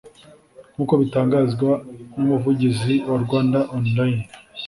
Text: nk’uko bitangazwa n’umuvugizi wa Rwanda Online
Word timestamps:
nk’uko 0.73 0.93
bitangazwa 1.01 1.71
n’umuvugizi 2.15 2.95
wa 3.09 3.17
Rwanda 3.23 3.59
Online 3.77 4.21